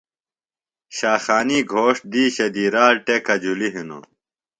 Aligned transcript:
شاخانی 0.97 1.59
گھوݜٹ 1.71 1.99
دِیشہ 2.11 2.47
دی 2.53 2.65
رال 2.73 2.95
ٹیکہ 3.05 3.35
جُھلیۡ 3.41 3.73
ہِنوۡ۔ 3.75 4.05